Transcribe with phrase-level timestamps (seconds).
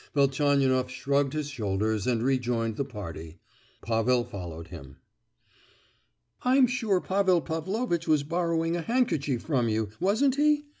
[0.15, 3.37] Velchaninoff shrugged his shoulders and re joined the party.
[3.83, 4.97] Pavel followed him.
[6.41, 10.65] "I'm sure Pavel Pavlovitch was borrowing a handkerchief from you, wasn't he?